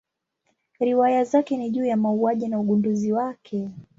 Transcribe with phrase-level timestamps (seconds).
[0.79, 3.69] Riwaya zake ni juu ya mauaji na ugunduzi wake.